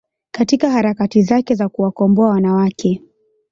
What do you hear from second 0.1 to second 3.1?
katika harakati zake za kuwakomboa wanawake